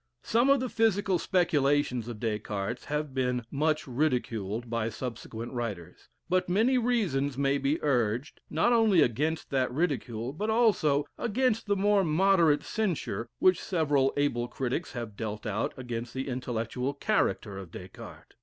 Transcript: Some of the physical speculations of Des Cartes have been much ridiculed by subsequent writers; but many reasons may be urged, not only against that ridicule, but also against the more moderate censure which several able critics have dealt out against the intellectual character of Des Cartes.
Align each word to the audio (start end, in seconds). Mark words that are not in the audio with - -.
Some 0.23 0.49
of 0.49 0.59
the 0.59 0.67
physical 0.67 1.19
speculations 1.19 2.07
of 2.07 2.19
Des 2.19 2.39
Cartes 2.39 2.85
have 2.85 3.13
been 3.13 3.45
much 3.51 3.85
ridiculed 3.85 4.67
by 4.67 4.89
subsequent 4.89 5.53
writers; 5.53 6.09
but 6.27 6.49
many 6.49 6.79
reasons 6.79 7.37
may 7.37 7.59
be 7.59 7.77
urged, 7.83 8.41
not 8.49 8.73
only 8.73 9.03
against 9.03 9.51
that 9.51 9.71
ridicule, 9.71 10.33
but 10.33 10.49
also 10.49 11.05
against 11.19 11.67
the 11.67 11.75
more 11.75 12.03
moderate 12.03 12.63
censure 12.63 13.29
which 13.37 13.61
several 13.61 14.11
able 14.17 14.47
critics 14.47 14.93
have 14.93 15.15
dealt 15.15 15.45
out 15.45 15.71
against 15.77 16.15
the 16.15 16.27
intellectual 16.27 16.95
character 16.95 17.59
of 17.59 17.69
Des 17.69 17.89
Cartes. 17.89 18.33